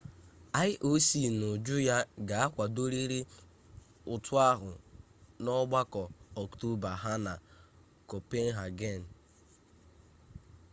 ioc 0.67 1.07
n'uju 1.39 1.77
ya 1.89 1.97
ga 2.27 2.37
akwadorịrị 2.45 3.19
ụtụ 4.13 4.33
ahụ 4.49 4.69
n'ọgbakọ 5.43 6.03
ọktoba 6.41 6.91
ha 7.01 7.13
na 7.25 7.33
kopenhagen 8.09 9.01